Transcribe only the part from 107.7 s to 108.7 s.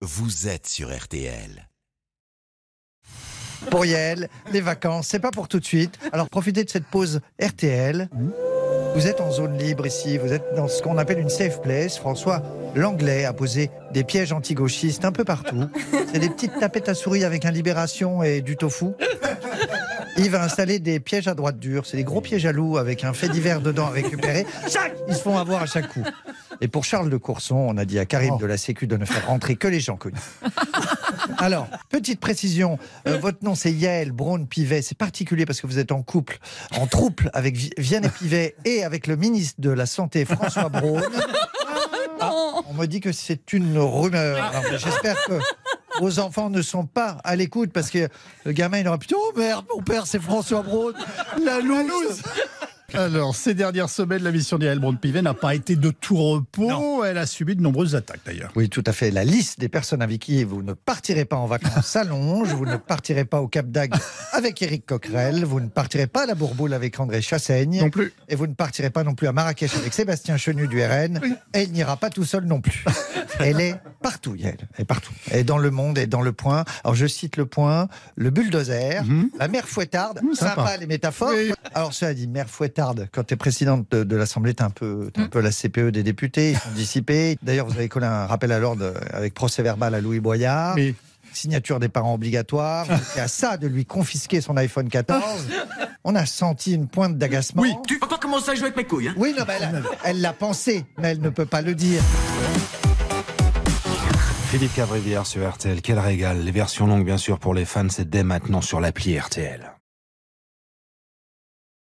c'est dès maintenant